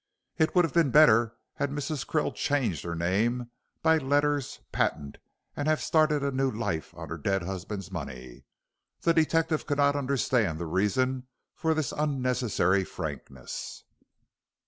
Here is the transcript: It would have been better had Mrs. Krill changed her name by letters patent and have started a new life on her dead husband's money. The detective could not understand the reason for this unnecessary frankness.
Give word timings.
It 0.39 0.55
would 0.55 0.65
have 0.65 0.73
been 0.73 0.89
better 0.89 1.35
had 1.57 1.69
Mrs. 1.69 2.07
Krill 2.07 2.33
changed 2.33 2.81
her 2.83 2.95
name 2.95 3.51
by 3.83 3.99
letters 3.99 4.59
patent 4.71 5.19
and 5.55 5.67
have 5.67 5.79
started 5.79 6.23
a 6.23 6.31
new 6.31 6.49
life 6.49 6.91
on 6.95 7.09
her 7.09 7.19
dead 7.19 7.43
husband's 7.43 7.91
money. 7.91 8.45
The 9.01 9.13
detective 9.13 9.67
could 9.67 9.77
not 9.77 9.95
understand 9.95 10.57
the 10.57 10.65
reason 10.65 11.27
for 11.53 11.75
this 11.75 11.91
unnecessary 11.91 12.83
frankness. 12.83 13.83